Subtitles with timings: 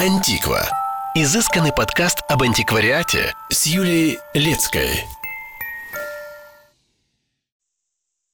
[0.00, 0.60] Антиква.
[1.14, 5.04] Изысканный подкаст об антиквариате с Юлией Лецкой.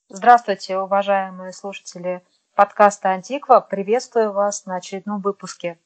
[0.09, 3.61] Здравствуйте, уважаемые слушатели подкаста «Антиква».
[3.61, 5.79] Приветствую вас на очередном выпуске.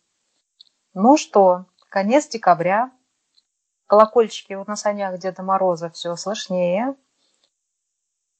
[0.94, 2.92] Ну что, конец декабря.
[3.88, 6.94] Колокольчики вот на санях Деда Мороза все слышнее.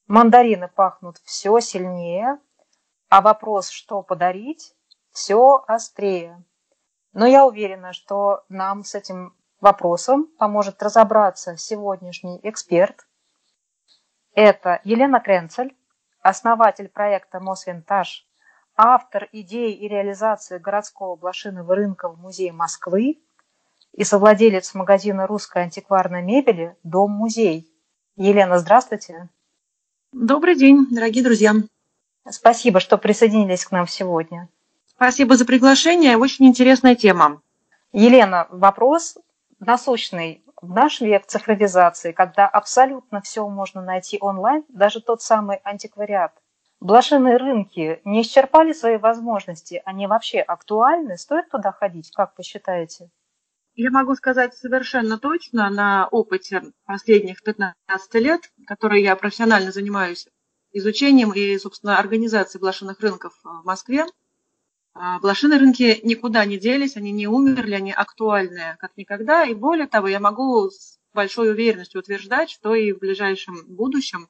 [0.07, 2.39] Мандарины пахнут все сильнее.
[3.09, 4.77] А вопрос, что подарить,
[5.11, 6.41] все острее.
[7.14, 13.06] Но я уверена, что нам с этим вопросом поможет разобраться сегодняшний эксперт.
[14.34, 15.77] Это Елена Кренцель,
[16.20, 18.27] основатель проекта «Мосвинтаж»,
[18.77, 23.22] автор идеи и реализации городского блошиного рынка в Музее Москвы
[23.92, 27.70] и совладелец магазина русской антикварной мебели «Дом-музей».
[28.16, 29.28] Елена, здравствуйте.
[30.12, 31.52] Добрый день, дорогие друзья.
[32.28, 34.48] Спасибо, что присоединились к нам сегодня.
[35.04, 36.16] Спасибо за приглашение.
[36.16, 37.42] Очень интересная тема.
[37.92, 39.18] Елена, вопрос
[39.60, 40.42] насущный.
[40.62, 46.33] В наш век цифровизации, когда абсолютно все можно найти онлайн, даже тот самый антиквариат,
[46.80, 49.83] блошиные рынки не исчерпали свои возможности?
[49.84, 51.18] Они вообще актуальны?
[51.18, 52.11] Стоит туда ходить?
[52.14, 53.11] Как вы считаете?
[53.74, 57.74] Я могу сказать совершенно точно на опыте последних 15
[58.14, 60.27] лет, которые я профессионально занимаюсь
[60.72, 64.06] изучением и, собственно, организацией блошиных рынков в Москве,
[64.95, 69.45] а, блошиные рынки никуда не делись, они не умерли, они актуальны как никогда.
[69.45, 74.28] И более того, я могу с большой уверенностью утверждать, что и в ближайшем будущем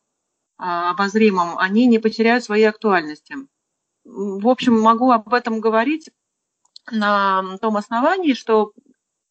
[0.56, 3.36] а, обозримом они не потеряют своей актуальности.
[4.04, 6.10] В общем, могу об этом говорить
[6.90, 8.72] на том основании, что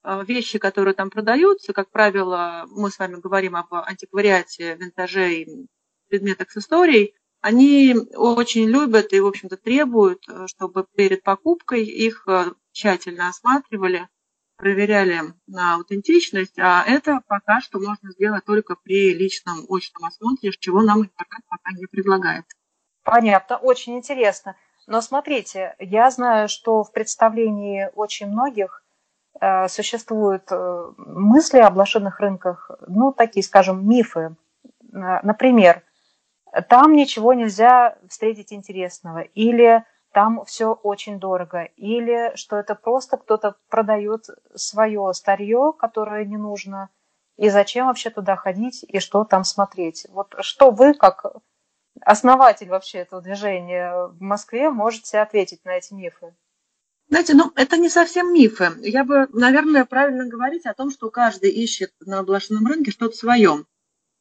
[0.03, 5.67] а, вещи, которые там продаются, как правило, мы с вами говорим об антиквариате, винтаже и
[6.09, 12.23] предметах с историей, они очень любят и, в общем-то, требуют, э, чтобы перед покупкой их
[12.25, 14.07] э, тщательно осматривали,
[14.55, 20.81] проверяли на аутентичность, а это пока что можно сделать только при личном очном осмотре, чего
[20.83, 22.45] нам интернет пока не предлагает.
[23.03, 24.55] Понятно, очень интересно.
[24.87, 28.85] Но смотрите, я знаю, что в представлении очень многих
[29.41, 34.37] э, существуют э, мысли о блошиных рынках, ну, такие, скажем, мифы.
[34.93, 35.83] Например,
[36.61, 39.83] там ничего нельзя встретить интересного, или
[40.13, 46.89] там все очень дорого, или что это просто кто-то продает свое старье, которое не нужно,
[47.37, 50.05] и зачем вообще туда ходить и что там смотреть.
[50.09, 51.25] Вот что вы, как
[52.01, 56.35] основатель вообще этого движения в Москве, можете ответить на эти мифы?
[57.09, 58.71] Знаете, ну, это не совсем мифы.
[58.79, 63.65] Я бы, наверное, правильно говорить о том, что каждый ищет на блошином рынке что-то свое.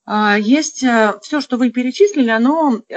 [0.05, 2.95] А, есть э, все, что вы перечислили, оно э,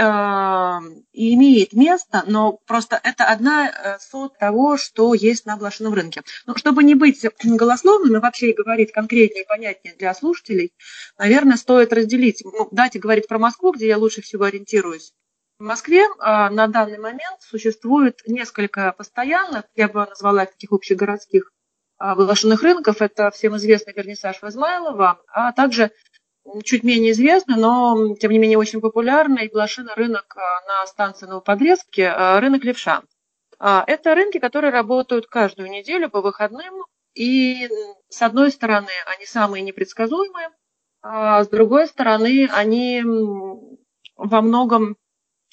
[1.14, 6.24] имеет место, но просто это одна э, сот того, что есть на блошином рынке.
[6.48, 10.74] Но чтобы не быть голословным и вообще говорить конкретнее и понятнее для слушателей,
[11.20, 12.42] наверное, стоит разделить.
[12.44, 15.14] Ну, давайте говорить про Москву, где я лучше всего ориентируюсь.
[15.60, 21.54] В Москве на данный момент существует несколько постоянных, я бы назвала таких общегородских
[21.98, 23.02] блошиных рынков.
[23.02, 25.92] Это всем известный вернисаж в Измайлово, а также
[26.64, 32.08] чуть менее известный, но тем не менее очень популярный блошиный рынок а, на станции Новоподрезке,
[32.08, 33.04] а, рынок Левша.
[33.60, 37.70] А, это рынки, которые работают каждую неделю по выходным, и
[38.10, 40.50] с одной стороны они самые непредсказуемые,
[41.02, 43.04] а с другой стороны они
[44.16, 44.98] во многом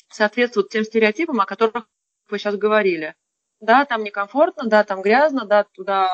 [0.08, 1.86] соответствуют тем стереотипам, о которых
[2.28, 3.14] вы сейчас говорили.
[3.60, 6.08] Да, там некомфортно, да, там грязно, да, туда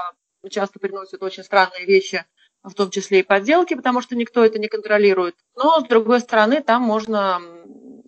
[0.50, 2.24] часто приносят очень странные вещи–
[2.62, 5.36] в том числе и подделки, потому что никто это не контролирует.
[5.56, 7.40] Но, с другой стороны, там можно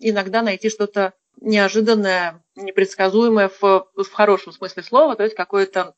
[0.01, 5.95] иногда найти что-то неожиданное, непредсказуемое в, в хорошем смысле слова, то есть какое-то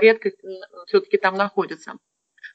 [0.00, 0.38] редкость
[0.86, 1.94] все-таки там находится.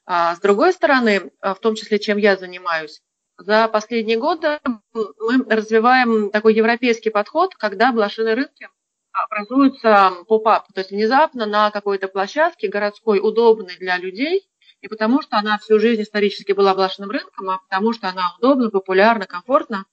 [0.05, 3.01] А с другой стороны, в том числе, чем я занимаюсь,
[3.37, 4.59] за последние годы
[4.93, 8.67] мы развиваем такой европейский подход, когда блошиные рынки
[9.11, 14.48] образуются поп-ап, то есть внезапно на какой-то площадке городской, удобной для людей,
[14.81, 18.69] и потому что она всю жизнь исторически была блошиным рынком, а потому что она удобна,
[18.69, 19.85] популярна, комфортна.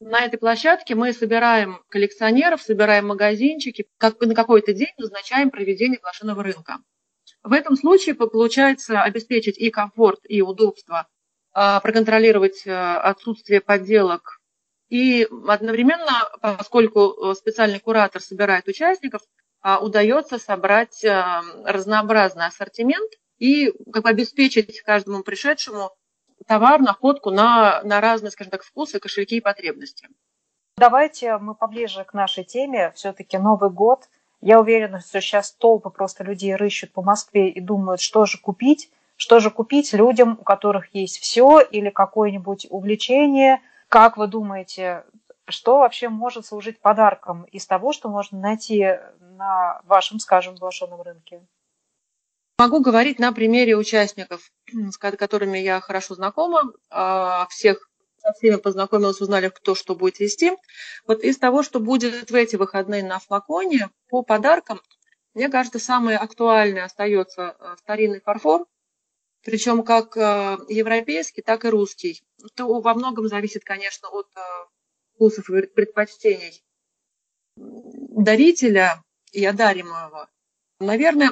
[0.00, 6.42] На этой площадке мы собираем коллекционеров, собираем магазинчики, как на какой-то день назначаем проведение блошиного
[6.42, 6.78] рынка.
[7.42, 11.06] В этом случае получается обеспечить и комфорт, и удобство,
[11.52, 14.40] а, проконтролировать э, отсутствие подделок.
[14.88, 19.22] И одновременно, поскольку э, специальный куратор собирает участников,
[19.62, 21.22] а, удается собрать э,
[21.64, 23.10] разнообразный ассортимент
[23.40, 25.90] и как бы обеспечить каждому пришедшему
[26.46, 30.08] товар, находку на, на разные, скажем так, вкусы, кошельки и потребности.
[30.76, 32.92] Давайте мы поближе к нашей теме.
[32.94, 34.08] Все-таки Новый год
[34.40, 38.90] Я уверена, что сейчас толпы просто людей рыщут по Москве и думают, что же купить,
[39.16, 43.60] что же купить людям, у которых есть все или какое-нибудь увлечение.
[43.88, 45.04] Как вы думаете,
[45.46, 51.42] что вообще может служить подарком из того, что можно найти на вашем, скажем, блошином рынке?
[52.60, 56.70] Могу говорить на примере участников, с которыми я хорошо знакома.
[56.90, 60.52] А, всех со всеми познакомилась, узнали, кто что будет вести.
[61.06, 64.82] Вот из того, что будет в эти выходные на флаконе, по подаркам,
[65.32, 68.66] мне кажется, самый актуальный остается э, старинный фарфор,
[69.42, 72.22] причем как э, европейский, так и русский.
[72.44, 74.40] Это во многом зависит, конечно, от э,
[75.14, 76.62] вкусов и предпочтений
[77.56, 79.02] дарителя
[79.32, 80.28] и одаримого.
[80.78, 81.30] Наверное,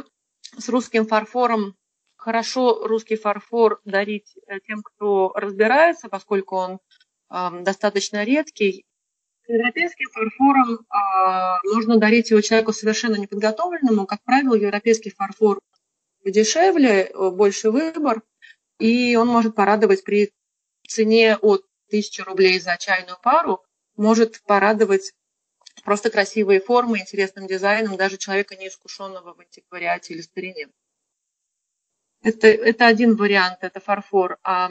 [0.57, 1.77] с русским фарфором
[2.17, 6.79] хорошо русский фарфор дарить э, тем, кто разбирается, поскольку он
[7.31, 8.85] э, достаточно редкий.
[9.47, 14.07] Европейским фарфором э, нужно дарить его человеку совершенно неподготовленному.
[14.07, 15.61] Как правило, европейский фарфор
[16.25, 18.23] дешевле, больше выбор,
[18.79, 20.31] и он может порадовать при
[20.87, 23.65] цене от 1000 рублей за чайную пару,
[23.97, 25.13] может порадовать
[25.83, 30.69] просто красивые формы, интересным дизайном даже человека неискушенного в антиквариате или старине.
[32.23, 34.39] Это, это один вариант, это фарфор.
[34.43, 34.71] А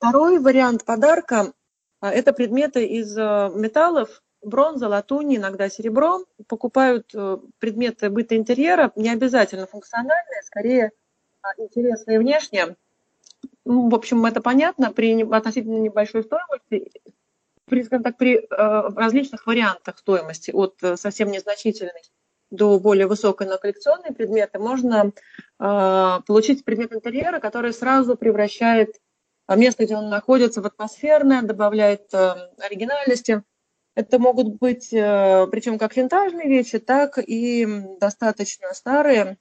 [0.00, 1.52] Второй вариант подарка
[2.00, 6.24] а,– это предметы из э, металлов, бронза, латунь, иногда серебро.
[6.48, 10.92] Покупают э, предметы быта интерьера, не обязательно функциональные, скорее
[11.42, 12.76] а, интересные внешне.
[13.64, 16.90] Ну, в общем, это понятно, при относительно небольшой стоимости
[17.70, 22.02] при, скажем так, при э, различных вариантах стоимости, от э, совсем незначительной
[22.50, 29.00] до более высокой на коллекционные предметы, можно э, получить предмет интерьера, который сразу превращает
[29.48, 33.42] место, где он находится, в атмосферное, добавляет оригинальности.
[33.96, 37.66] Это могут быть, причем как винтажные вещи, так и
[38.00, 39.38] достаточно старые.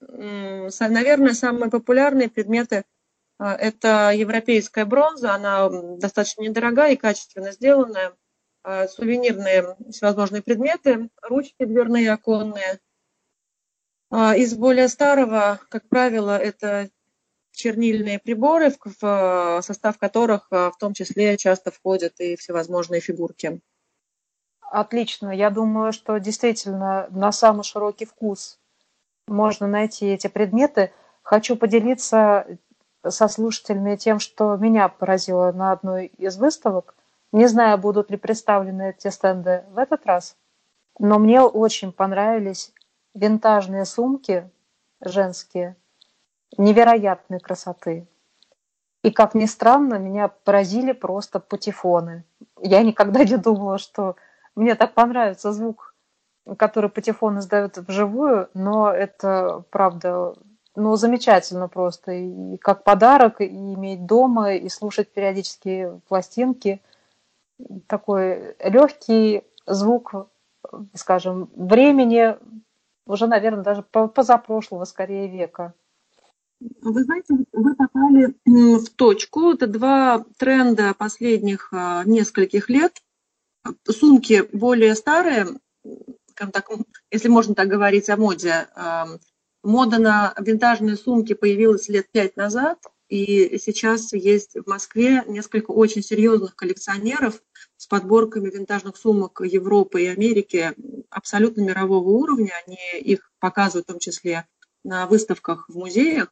[0.00, 2.84] Наверное, самые популярные предметы–
[3.38, 5.68] это европейская бронза, она
[5.98, 8.14] достаточно недорогая и качественно сделанная.
[8.68, 12.80] А, сувенирные всевозможные предметы, ручки дверные, оконные.
[14.10, 16.90] А, из более старого, как правило, это
[17.52, 23.60] чернильные приборы, в состав которых в том числе часто входят и всевозможные фигурки.
[24.60, 25.30] Отлично.
[25.30, 28.58] Я думаю, что действительно на самый широкий вкус
[29.28, 30.92] можно найти эти предметы.
[31.22, 32.58] Хочу поделиться
[33.10, 36.94] со слушателями тем, что меня поразило на одной из выставок.
[37.32, 40.36] Не знаю, будут ли представлены эти стенды в этот раз,
[40.98, 42.72] но мне очень понравились
[43.14, 44.50] винтажные сумки
[45.00, 45.76] женские,
[46.56, 48.06] невероятной красоты.
[49.02, 52.24] И, как ни странно, меня поразили просто патефоны.
[52.60, 54.16] Я никогда не думала, что
[54.54, 55.94] мне так понравится звук,
[56.58, 60.34] который патефон издает вживую, но это, правда,
[60.76, 62.12] ну, замечательно просто.
[62.12, 66.80] И как подарок, и иметь дома, и слушать периодически пластинки.
[67.86, 70.28] Такой легкий звук,
[70.94, 72.36] скажем, времени,
[73.06, 75.74] уже, наверное, даже позапрошлого, скорее, века.
[76.60, 79.52] Вы знаете, вы попали в точку.
[79.52, 83.02] Это два тренда последних а, нескольких лет.
[83.88, 85.46] Сумки более старые,
[86.34, 86.70] так,
[87.10, 88.68] если можно так говорить о моде,
[89.66, 96.04] Мода на винтажные сумки появилась лет пять назад, и сейчас есть в Москве несколько очень
[96.04, 97.42] серьезных коллекционеров
[97.76, 100.72] с подборками винтажных сумок Европы и Америки
[101.10, 102.52] абсолютно мирового уровня.
[102.64, 104.46] Они их показывают в том числе
[104.84, 106.28] на выставках в музеях.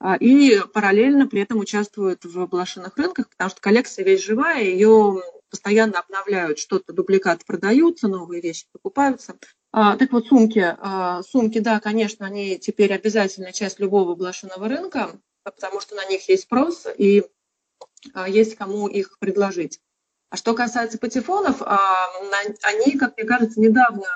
[0.00, 5.22] А, и параллельно при этом участвуют в блошиных рынках, потому что коллекция весь живая, ее
[5.48, 9.38] постоянно обновляют, что-то дубликаты продаются, новые вещи покупаются.
[9.72, 10.76] А, так вот, сумки.
[10.78, 16.28] А, сумки, да, конечно, они теперь обязательная часть любого блошиного рынка, потому что на них
[16.28, 17.24] есть спрос и
[18.14, 19.80] а, есть кому их предложить.
[20.30, 22.08] А что касается патефонов, а,
[22.62, 24.06] они, как мне кажется, недавно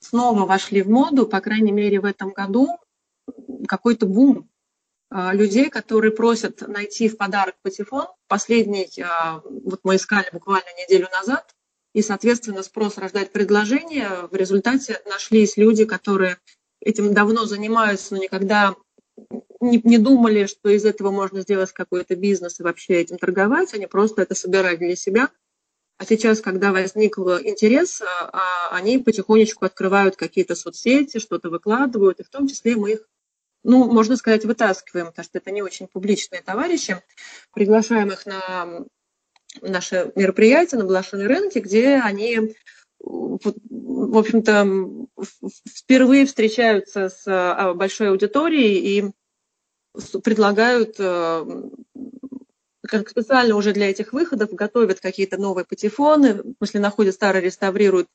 [0.00, 2.68] снова вошли в моду, по крайней мере, в этом году
[3.68, 4.48] какой-то бум
[5.10, 8.06] а, людей, которые просят найти в подарок патефон.
[8.28, 11.54] Последний, а, вот мы искали буквально неделю назад,
[11.94, 14.28] и, соответственно, спрос рождает предложение.
[14.30, 16.38] В результате нашлись люди, которые
[16.80, 18.74] этим давно занимаются, но никогда
[19.60, 23.74] не, не думали, что из этого можно сделать какой-то бизнес и вообще этим торговать.
[23.74, 25.30] Они просто это собирали для себя.
[25.98, 32.24] А сейчас, когда возник интерес, а, а, они потихонечку открывают какие-то соцсети, что-то выкладывают, и
[32.24, 33.08] в том числе мы их
[33.64, 37.00] ну, можно сказать, вытаскиваем, потому что это не очень публичные товарищи.
[37.54, 38.84] Приглашаем их на
[39.60, 42.54] наше мероприятие на блошиной рынке, где они,
[43.00, 45.26] в общем-то,
[45.68, 49.12] впервые встречаются с а, большой аудиторией и
[50.22, 51.44] предлагают э,
[52.82, 58.08] как специально уже для этих выходов готовят какие-то новые патефоны, смысле находят старые, реставрируют,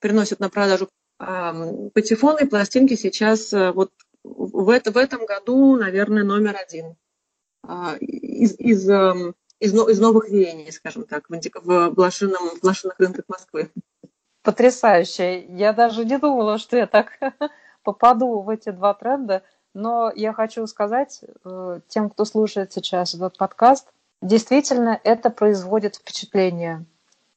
[0.00, 3.92] приносят на продажу патефоны, пластинки сейчас э, вот
[4.24, 6.96] в, это, в этом году, наверное, номер один.
[7.62, 12.98] А, из, из, эм, из, из новых веяний, скажем так, в, в, блошином, в блошиных
[12.98, 13.70] рынках Москвы.
[14.42, 15.44] Потрясающе.
[15.46, 17.18] Я даже не думала, что я так
[17.84, 19.42] попаду в эти два тренда.
[19.74, 23.88] Но я хочу сказать э, тем, кто слушает сейчас этот подкаст,
[24.20, 26.84] действительно это производит впечатление.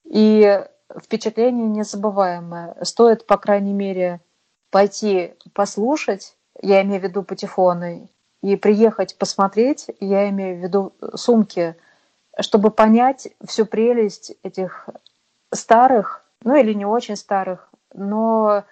[0.05, 0.65] И
[0.99, 2.77] впечатление незабываемое.
[2.81, 4.21] Стоит, по крайней мере,
[4.71, 8.09] пойти послушать, я имею в виду патефоны,
[8.41, 11.75] и приехать посмотреть, я имею в виду сумки,
[12.39, 14.89] чтобы понять всю прелесть этих
[15.53, 18.63] старых, ну или не очень старых, но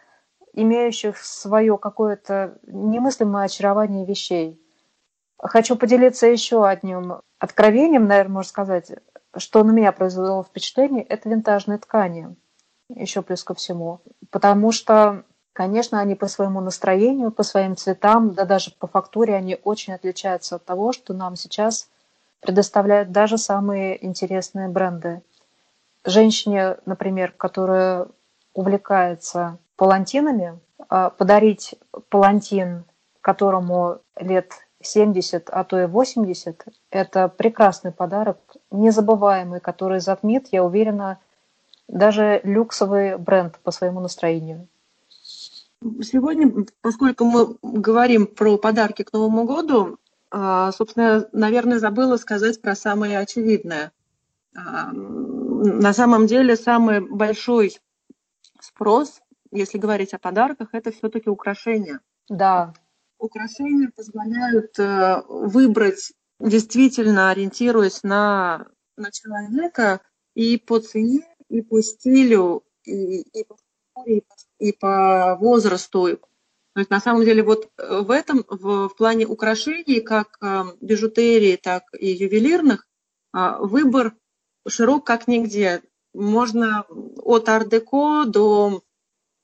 [0.54, 4.62] имеющих свое какое-то немыслимое очарование вещей.
[5.38, 8.92] Хочу поделиться еще одним откровением, наверное, можно сказать,
[9.38, 12.36] что на меня произвело впечатление, это винтажные ткани,
[12.90, 14.02] еще плюс ко всему.
[14.30, 19.58] Потому что, конечно, они по своему настроению, по своим цветам, да даже по фактуре, они
[19.64, 21.90] очень отличаются от того, что нам сейчас
[22.42, 25.22] предоставляют даже самые интересные бренды.
[26.04, 28.08] Женщине, например, которая
[28.54, 31.76] увлекается палантинами, а, подарить
[32.10, 32.84] палантин,
[33.22, 38.38] которому лет 70, а то и 80, это прекрасный подарок,
[38.72, 41.20] незабываемый, который затмит, я уверена,
[41.88, 44.68] даже люксовый бренд по своему настроению.
[46.02, 49.98] Сегодня, поскольку мы говорим про подарки к Новому году,
[50.32, 53.92] собственно, наверное, забыла сказать про самое очевидное.
[54.56, 57.80] А, на самом деле самый большой
[58.62, 59.22] спрос
[59.52, 62.00] если говорить о подарках, это все-таки украшения.
[62.30, 62.74] Да.
[63.20, 70.02] Украшения позволяют э, выбрать, действительно ориентируясь на, на человека
[70.34, 73.58] и по цене, и по стилю, и, и, по,
[74.08, 74.24] и,
[74.58, 76.20] и по возрасту.
[76.74, 80.64] То есть на самом деле вот э, в этом, в, в плане украшений, как э,
[80.82, 82.88] бижутерии, так и ювелирных,
[83.34, 84.14] выбор
[84.68, 85.82] широк как нигде.
[86.14, 86.86] Можно
[87.24, 88.84] от ар-деко до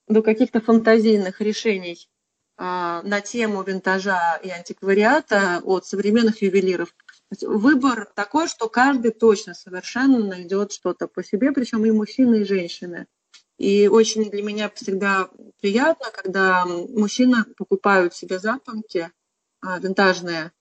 [0.08, 2.10] до каких-то фантазийных решений
[2.58, 6.96] а, на тему винтажа и антиквариата от современных ювелиров.
[7.42, 13.08] Выбор такой, что каждый точно совершенно найдет что-то по себе, причем и мужчины, и женщины.
[13.58, 19.12] И очень для меня всегда приятно, когда мужчины покупают себе запонки
[19.62, 20.52] а, винтажные,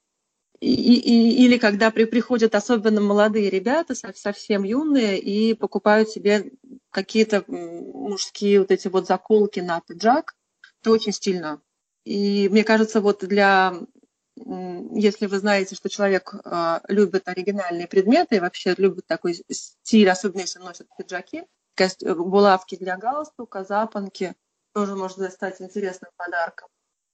[0.59, 6.51] и, и, или когда при, приходят особенно молодые ребята, совсем юные, и покупают себе
[6.89, 10.35] какие-то мужские вот эти вот заколки на пиджак,
[10.81, 11.61] это очень стильно.
[12.05, 13.75] И мне кажется, вот для
[14.93, 20.41] если вы знаете, что человек э, любит оригинальные предметы и вообще любит такой стиль, особенно
[20.41, 21.43] если носят пиджаки,
[22.03, 24.35] булавки для галстука, запонки,
[24.73, 26.69] тоже может стать интересным подарком.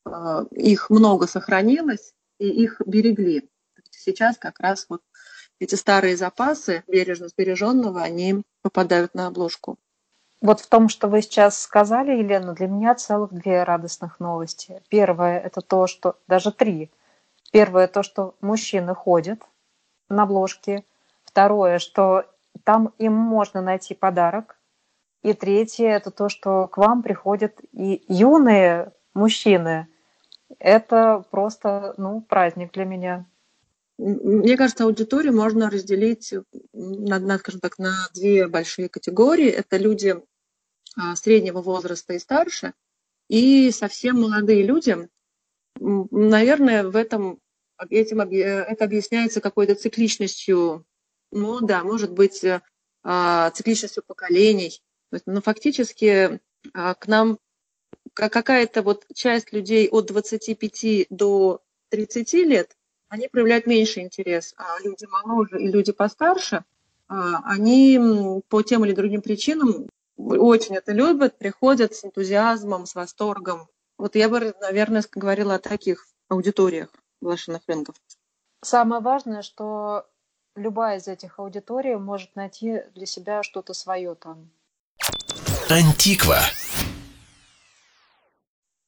[0.05, 3.49] Э, их много сохранилось, и их берегли.
[3.89, 5.01] Сейчас как раз вот
[5.59, 9.77] эти старые запасы бережно сбереженного, они попадают на обложку.
[10.41, 14.83] Вот в том, что вы сейчас сказали, Елена, для меня целых две радостных новости.
[14.89, 16.17] Первое– это то, что…
[16.27, 16.91] Даже три.
[17.53, 19.39] Первое– то, что мужчины ходят
[20.09, 20.83] на обложке.
[21.23, 22.25] Второе, что
[22.63, 24.57] там им можно найти подарок.
[25.21, 29.87] И третье– это то, что к вам приходят и юные мужчины.
[30.59, 33.25] Это просто ну, праздник для меня.
[33.97, 36.33] Мне кажется, аудиторию можно разделить
[36.73, 39.47] на, на, скажем так, на две большие категории.
[39.47, 40.15] Это люди
[40.97, 42.73] а, среднего возраста и старше,
[43.29, 45.09] и совсем молодые люди.
[45.79, 47.39] Наверное, в этом
[47.89, 50.85] этим это объясняется какой-то цикличностью,
[51.33, 52.43] ну да, может быть,
[53.03, 54.81] а, цикличностью поколений.
[55.25, 56.39] Но фактически
[56.73, 57.37] а, к нам
[58.13, 62.75] какая-то вот часть людей от 25 до 30 лет
[63.13, 66.63] они проявляют меньше интерес, а люди моложе и люди постарше,
[67.07, 67.99] а, они
[68.47, 69.87] по тем или другим причинам
[70.17, 73.67] очень это любят, приходят с энтузиазмом, с восторгом.
[73.99, 76.89] Вот я бы, наверное, говорила о таких аудиториях
[77.21, 77.95] блошиных рынков.
[78.63, 80.07] Самое важное, что
[80.55, 84.49] любая из этих аудиторий может найти для себя что-то свое там.
[85.69, 86.39] Антиква.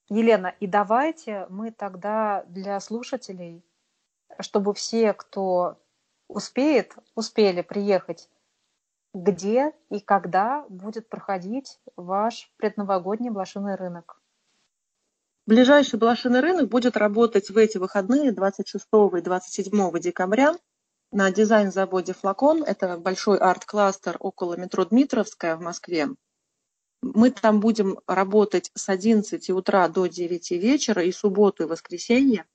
[0.10, 3.64] Елена, и давайте мы тогда для слушателей
[4.40, 5.78] чтобы все, кто
[6.28, 8.30] успеет, успели приехать
[9.14, 14.22] где и когда будет проходить ваш предновогодний блошиный рынок?
[15.46, 18.86] Ближайший блошиный рынок будет работать в эти выходные 26
[19.18, 20.54] и 27 декабря
[21.16, 22.62] на дизайн-заводе «Флакон».
[22.62, 26.10] Это большой арт-кластер около метро Дмитровская в Москве.
[27.02, 32.46] Мы там будем работать с 11 утра до 9 вечера и субботу и воскресенье.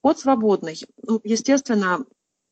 [0.00, 0.78] Вход свободный.
[1.02, 2.04] Ну, естественно,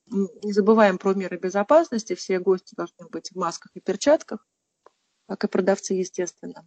[0.07, 2.15] не забываем про меры безопасности.
[2.15, 4.47] Все гости должны быть в масках и перчатках,
[5.29, 6.67] как и продавцы, естественно.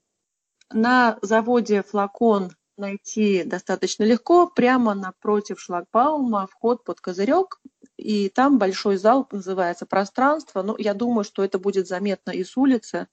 [0.69, 4.45] На заводе «Флакон» найти достаточно легко.
[4.45, 7.59] Прямо напротив шлагбаума вход под козырек.
[8.01, 10.63] И там большой зал, называется «Пространство».
[10.63, 13.07] Ну, я думаю, что это будет заметно и с улицы.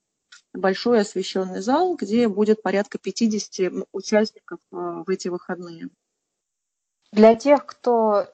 [0.54, 5.90] Большой освещенный зал, где будет порядка 50 участников э, в эти выходные.
[7.12, 8.28] Для тех, кто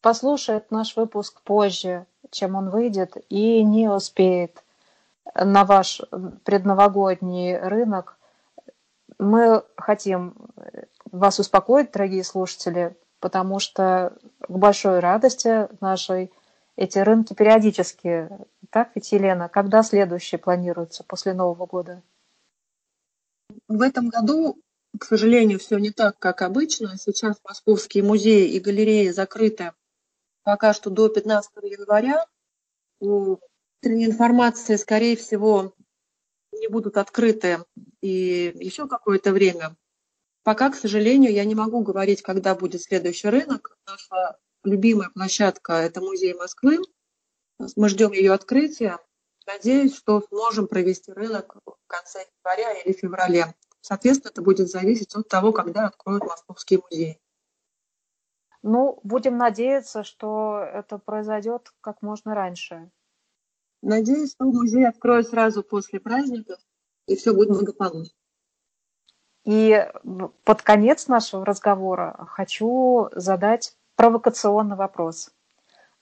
[0.00, 4.64] послушает наш выпуск позже, чем он выйдет, и не успеет
[5.34, 6.00] на ваш
[6.44, 8.16] предновогодний рынок,
[9.18, 10.34] мы хотим
[11.04, 16.32] вас успокоить, дорогие слушатели, потому что к большой радости нашей
[16.76, 18.28] эти рынки периодически.
[18.70, 22.02] Так ведь, Елена, когда следующий планируется после Нового года?
[23.68, 24.58] В этом году,
[24.98, 26.96] к сожалению, все не так, как обычно.
[26.98, 29.72] Сейчас московские музеи и галереи закрыты
[30.42, 32.26] пока что до 15 января.
[33.82, 35.74] Информация, скорее всего,
[36.52, 37.58] не будут открыты
[38.00, 39.76] и еще какое-то время.
[40.42, 43.76] Пока, к сожалению, я не могу говорить, когда будет следующий рынок.
[43.86, 46.78] Наша любимая площадка– это музей Москвы.
[47.76, 48.98] Мы ждем ее открытия.
[49.46, 53.54] Надеюсь, что сможем провести рынок в конце января или феврале.
[53.80, 57.20] Соответственно, это будет зависеть от того, когда откроют московский музей.
[58.62, 62.90] Ну, будем надеяться, что это произойдет как можно раньше.
[63.82, 66.60] Надеюсь, что музей откроют сразу после праздников,
[67.06, 68.16] и все будет благополучно.
[69.44, 69.88] И
[70.44, 75.30] под конец нашего разговора хочу задать провокационный вопрос.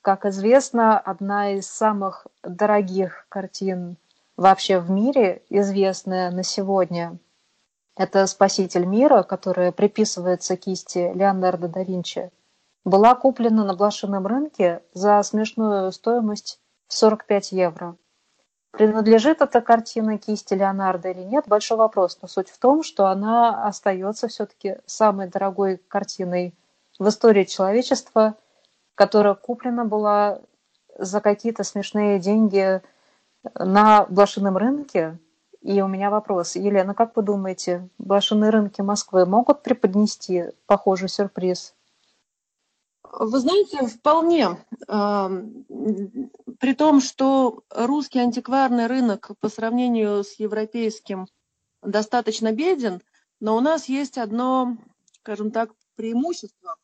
[0.03, 3.97] Как известно, одна из самых дорогих картин
[4.37, 7.19] вообще в мире, известная на сегодня,
[7.97, 12.31] это «Спаситель мира», которая приписывается кисти Леонардо да Винчи–
[12.85, 17.97] была куплена на блошином рынке за смешную стоимость 45 евро.
[18.73, 22.19] Принадлежит эта картина кисти Леонардо или нет, большой вопрос.
[22.23, 26.55] Но суть в том, что она остается все-таки самой дорогой картиной
[26.99, 28.37] в истории человечества,
[28.95, 30.41] которая куплена была
[30.97, 32.81] за какие-то смешные деньги
[33.55, 35.19] на блошином рынке.
[35.63, 36.57] И у меня вопрос.
[36.57, 41.75] Елена, как вы думаете, блошиные рынки Москвы могут преподнести похожий сюрприз?
[43.13, 44.65] Вы знаете, вполне.
[44.87, 51.27] При том, что русский антикварный рынок по сравнению с европейским
[51.83, 53.03] достаточно беден,
[53.41, 54.77] но у нас есть одно,
[55.17, 56.77] скажем так, преимущество.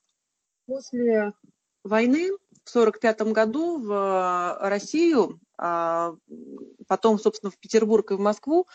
[0.67, 1.33] После
[1.85, 2.33] войны
[2.65, 6.15] в 1945 году в Россию, а
[6.89, 8.67] потом, собственно, в Петербург и в Москву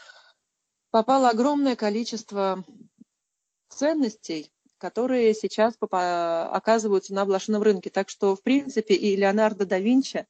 [0.90, 2.64] попало огромное количество
[3.68, 7.92] ценностей, которые сейчас оказываются на блошином рынке.
[7.92, 10.26] Так что, в принципе, и Леонардо да Винчи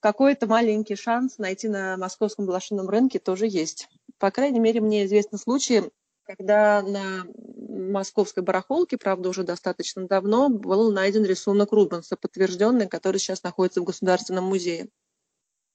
[0.00, 3.88] какой-то маленький шанс найти на московском блошином рынке тоже есть.
[4.18, 5.90] По крайней мере, мне известны случаи,
[6.24, 7.24] когда на
[7.68, 13.84] московской барахолке, правда, уже достаточно давно, был найден рисунок Рубенса, подтвержденный, который сейчас находится в
[13.84, 14.90] Государственном музее.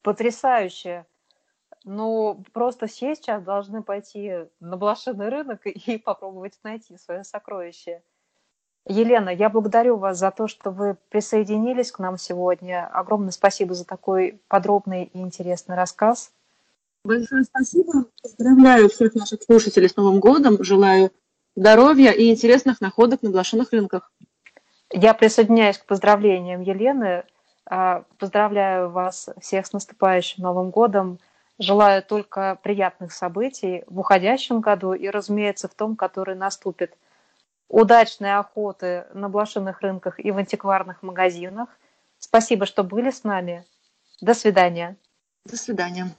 [0.04, 1.08] Потрясающе!
[1.84, 8.04] Ну, просто сейчас должны пойти на блошиный рынок и попробовать найти свое сокровище.
[8.86, 12.88] Елена, я благодарю вас за то, что вы присоединились к нам сегодня.
[12.88, 16.32] Огромное спасибо за такой подробный и интересный рассказ.
[17.04, 18.06] Большое спасибо.
[18.22, 20.62] Поздравляю всех наших слушателей с Новым годом.
[20.64, 21.12] Желаю
[21.56, 24.12] здоровья и интересных находок на блошиных рынках.
[24.92, 27.24] Я присоединяюсь к поздравлениям Елены.
[27.66, 31.20] А, поздравляю вас всех с наступающим Новым годом.
[31.60, 36.96] Желаю только приятных событий в уходящем году и, разумеется, в том, который наступит–
[37.70, 41.70] удачной охоты на блошиных рынках и в антикварных магазинах.
[42.18, 43.66] Спасибо, что были с нами.
[44.20, 44.98] До свидания.
[45.46, 46.10] До свидания.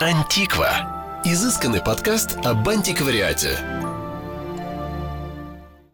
[0.00, 1.20] Антиква.
[1.24, 3.77] Изысканный подкаст об антиквариате.